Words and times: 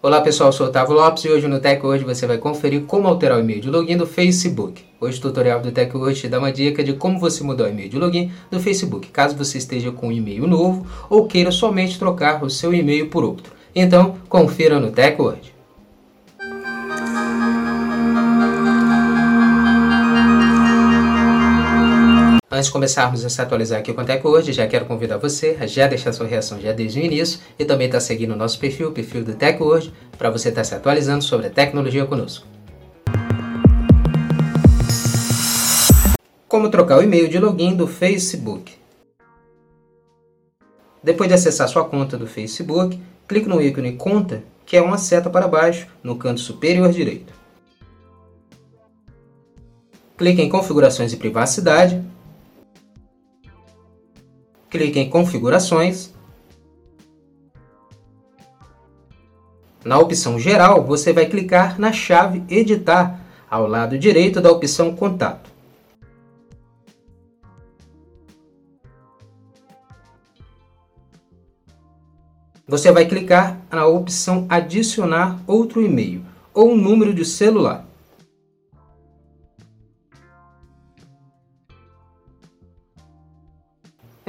Olá 0.00 0.20
pessoal, 0.20 0.50
eu 0.50 0.52
sou 0.52 0.68
Otávio 0.68 0.94
Lopes 0.94 1.24
e 1.24 1.28
hoje 1.28 1.48
no 1.48 1.58
Tech 1.58 1.84
Hoje 1.84 2.04
você 2.04 2.24
vai 2.24 2.38
conferir 2.38 2.82
como 2.82 3.08
alterar 3.08 3.36
o 3.36 3.40
e-mail 3.40 3.60
de 3.60 3.68
login 3.68 3.96
do 3.96 4.06
Facebook. 4.06 4.84
Hoje 5.00 5.18
o 5.18 5.20
tutorial 5.20 5.60
do 5.60 5.72
Tech 5.72 5.96
Hoje 5.96 6.20
te 6.20 6.28
dá 6.28 6.38
uma 6.38 6.52
dica 6.52 6.84
de 6.84 6.92
como 6.92 7.18
você 7.18 7.42
mudar 7.42 7.64
o 7.64 7.68
e-mail 7.68 7.88
de 7.88 7.98
login 7.98 8.30
do 8.48 8.60
Facebook, 8.60 9.08
caso 9.08 9.36
você 9.36 9.58
esteja 9.58 9.90
com 9.90 10.06
um 10.06 10.12
e-mail 10.12 10.46
novo 10.46 10.86
ou 11.10 11.26
queira 11.26 11.50
somente 11.50 11.98
trocar 11.98 12.44
o 12.44 12.48
seu 12.48 12.72
e-mail 12.72 13.08
por 13.08 13.24
outro. 13.24 13.52
Então, 13.74 14.14
confira 14.28 14.78
no 14.78 14.92
Tech 14.92 15.20
Hoje. 15.20 15.57
Antes 22.58 22.66
de 22.66 22.72
começarmos 22.72 23.24
a 23.24 23.28
se 23.28 23.40
atualizar 23.40 23.78
aqui 23.78 23.92
com 23.92 24.00
o 24.00 24.04
Tech 24.04 24.26
hoje, 24.26 24.52
já 24.52 24.66
quero 24.66 24.84
convidar 24.84 25.16
você 25.16 25.56
a 25.60 25.66
já 25.68 25.86
deixar 25.86 26.12
sua 26.12 26.26
reação 26.26 26.60
já 26.60 26.72
desde 26.72 26.98
o 26.98 27.04
início 27.04 27.38
e 27.56 27.64
também 27.64 27.86
estar 27.86 27.98
tá 27.98 28.04
seguindo 28.04 28.32
o 28.32 28.36
nosso 28.36 28.58
perfil, 28.58 28.88
o 28.88 28.92
perfil 28.92 29.22
do 29.22 29.32
Tech 29.32 29.62
hoje, 29.62 29.92
para 30.18 30.28
você 30.28 30.48
estar 30.48 30.62
tá 30.62 30.64
se 30.64 30.74
atualizando 30.74 31.22
sobre 31.22 31.46
a 31.46 31.50
tecnologia 31.50 32.04
conosco. 32.04 32.44
Como 36.48 36.68
trocar 36.68 36.98
o 36.98 37.02
e-mail 37.04 37.28
de 37.28 37.38
login 37.38 37.76
do 37.76 37.86
Facebook. 37.86 38.74
Depois 41.00 41.28
de 41.28 41.34
acessar 41.36 41.68
sua 41.68 41.84
conta 41.84 42.18
do 42.18 42.26
Facebook, 42.26 43.00
clique 43.28 43.48
no 43.48 43.62
ícone 43.62 43.92
Conta, 43.92 44.42
que 44.66 44.76
é 44.76 44.82
uma 44.82 44.98
seta 44.98 45.30
para 45.30 45.46
baixo 45.46 45.86
no 46.02 46.16
canto 46.16 46.40
superior 46.40 46.90
direito. 46.90 47.32
Clique 50.16 50.42
em 50.42 50.48
Configurações 50.48 51.12
e 51.12 51.16
Privacidade 51.16 52.04
clique 54.70 54.98
em 54.98 55.08
Configurações. 55.08 56.12
Na 59.84 59.98
opção 59.98 60.38
Geral, 60.38 60.84
você 60.84 61.12
vai 61.12 61.26
clicar 61.26 61.80
na 61.80 61.92
chave 61.92 62.42
Editar, 62.48 63.20
ao 63.50 63.66
lado 63.66 63.98
direito 63.98 64.40
da 64.40 64.50
opção 64.50 64.94
Contato. 64.94 65.48
Você 72.66 72.92
vai 72.92 73.06
clicar 73.06 73.58
na 73.72 73.86
opção 73.86 74.44
Adicionar 74.50 75.40
outro 75.46 75.82
e-mail 75.82 76.22
ou 76.52 76.76
número 76.76 77.14
de 77.14 77.24
celular. 77.24 77.87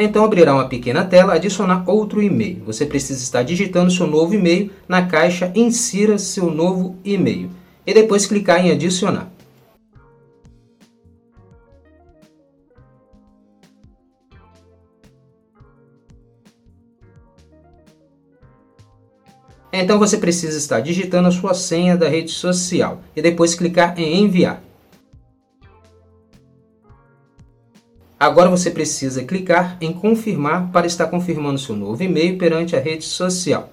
Então 0.00 0.24
abrirá 0.24 0.54
uma 0.54 0.68
pequena 0.68 1.04
tela 1.04 1.34
adicionar 1.34 1.82
outro 1.84 2.22
e-mail. 2.22 2.62
Você 2.64 2.86
precisa 2.86 3.20
estar 3.20 3.42
digitando 3.42 3.90
seu 3.90 4.06
novo 4.06 4.32
e-mail 4.32 4.70
na 4.86 5.04
caixa 5.04 5.50
Insira 5.56 6.16
seu 6.18 6.52
novo 6.52 6.96
e-mail 7.04 7.50
e 7.84 7.92
depois 7.92 8.24
clicar 8.24 8.64
em 8.64 8.70
adicionar. 8.70 9.28
Então 19.72 19.98
você 19.98 20.16
precisa 20.16 20.56
estar 20.56 20.78
digitando 20.78 21.26
a 21.26 21.32
sua 21.32 21.54
senha 21.54 21.96
da 21.96 22.08
rede 22.08 22.30
social 22.30 23.02
e 23.16 23.20
depois 23.20 23.56
clicar 23.56 23.98
em 23.98 24.22
enviar. 24.22 24.67
Agora 28.20 28.50
você 28.50 28.68
precisa 28.68 29.22
clicar 29.22 29.76
em 29.80 29.92
confirmar 29.92 30.72
para 30.72 30.88
estar 30.88 31.06
confirmando 31.06 31.56
seu 31.56 31.76
novo 31.76 32.02
e-mail 32.02 32.36
perante 32.36 32.74
a 32.74 32.80
rede 32.80 33.04
social. 33.04 33.70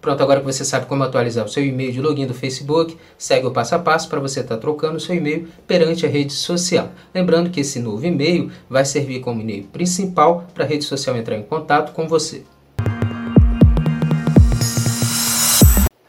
Pronto, 0.00 0.22
agora 0.22 0.40
que 0.40 0.46
você 0.46 0.64
sabe 0.64 0.86
como 0.86 1.02
atualizar 1.02 1.44
o 1.44 1.48
seu 1.50 1.62
e-mail 1.62 1.92
de 1.92 2.00
login 2.00 2.26
do 2.26 2.32
Facebook, 2.32 2.96
segue 3.18 3.46
o 3.46 3.50
passo 3.50 3.74
a 3.74 3.78
passo 3.78 4.08
para 4.08 4.20
você 4.20 4.40
estar 4.40 4.56
trocando 4.56 4.96
o 4.96 5.00
seu 5.00 5.14
e-mail 5.14 5.48
perante 5.66 6.06
a 6.06 6.08
rede 6.08 6.32
social. 6.32 6.88
Lembrando 7.14 7.50
que 7.50 7.60
esse 7.60 7.78
novo 7.78 8.06
e-mail 8.06 8.50
vai 8.66 8.86
servir 8.86 9.20
como 9.20 9.42
e-mail 9.42 9.64
principal 9.64 10.46
para 10.54 10.64
a 10.64 10.66
rede 10.66 10.84
social 10.84 11.14
entrar 11.14 11.36
em 11.36 11.42
contato 11.42 11.92
com 11.92 12.08
você. 12.08 12.42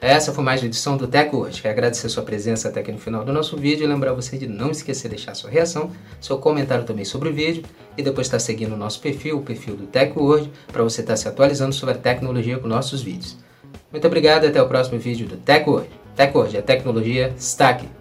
Essa 0.01 0.33
foi 0.33 0.43
mais 0.43 0.59
uma 0.59 0.65
edição 0.65 0.97
do 0.97 1.07
Tech 1.07 1.33
hoje. 1.35 1.61
Quero 1.61 1.75
agradecer 1.75 2.09
sua 2.09 2.23
presença 2.23 2.67
até 2.67 2.79
aqui 2.79 2.91
no 2.91 2.97
final 2.97 3.23
do 3.23 3.31
nosso 3.31 3.55
vídeo 3.55 3.83
e 3.83 3.87
lembrar 3.87 4.13
você 4.13 4.35
de 4.35 4.47
não 4.47 4.71
esquecer 4.71 5.07
de 5.07 5.15
deixar 5.15 5.35
sua 5.35 5.51
reação, 5.51 5.91
seu 6.19 6.39
comentário 6.39 6.83
também 6.83 7.05
sobre 7.05 7.29
o 7.29 7.33
vídeo 7.33 7.63
e 7.95 8.01
depois 8.01 8.25
estar 8.25 8.39
seguindo 8.39 8.73
o 8.73 8.77
nosso 8.77 8.99
perfil, 8.99 9.37
o 9.37 9.43
perfil 9.43 9.75
do 9.75 9.85
Tech 9.85 10.17
hoje, 10.17 10.51
para 10.73 10.81
você 10.81 11.01
estar 11.01 11.15
se 11.15 11.27
atualizando 11.27 11.75
sobre 11.75 11.93
a 11.93 11.97
tecnologia 11.99 12.57
com 12.57 12.67
nossos 12.67 13.03
vídeos. 13.03 13.37
Muito 13.91 14.07
obrigado 14.07 14.43
e 14.43 14.47
até 14.47 14.59
o 14.59 14.67
próximo 14.67 14.97
vídeo 14.97 15.27
do 15.27 15.37
Tech 15.37 15.69
hoje. 15.69 15.91
Tech 16.15 16.35
hoje, 16.35 16.57
a 16.57 16.63
tecnologia 16.63 17.31
está 17.37 17.69
aqui. 17.69 18.00